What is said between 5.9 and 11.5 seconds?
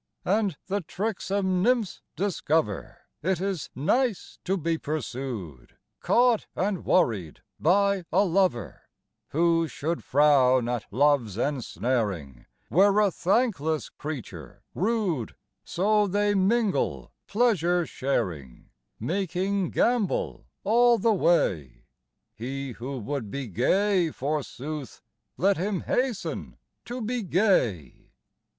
Caught and worried by a lover; Who should frown at Love's